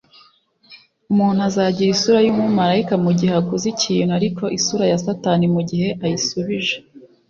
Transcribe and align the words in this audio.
Umuntu 1.11 1.39
azagira 1.47 1.89
isura 1.95 2.19
yumumarayika 2.25 2.93
mugihe 3.03 3.31
aguza 3.39 3.65
ikintu, 3.73 4.11
ariko 4.19 4.43
isura 4.57 4.83
ya 4.91 4.97
satani 5.05 5.45
mugihe 5.55 5.87
ayisubije. 6.03 6.75